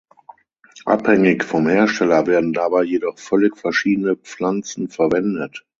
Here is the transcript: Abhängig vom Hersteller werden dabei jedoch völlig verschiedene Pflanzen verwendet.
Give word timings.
Abhängig 0.87 1.43
vom 1.43 1.67
Hersteller 1.67 2.25
werden 2.25 2.53
dabei 2.53 2.81
jedoch 2.85 3.19
völlig 3.19 3.55
verschiedene 3.55 4.15
Pflanzen 4.15 4.89
verwendet. 4.89 5.63